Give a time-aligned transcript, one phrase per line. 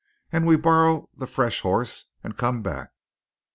[0.31, 2.89] And we borrow the fresh horse and come back."